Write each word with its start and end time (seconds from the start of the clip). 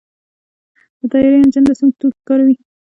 د 0.99 1.01
طیارې 1.11 1.37
انجن 1.41 1.63
د 1.65 1.71
سونګ 1.79 1.93
توکي 1.99 2.21
کاروي. 2.27 2.55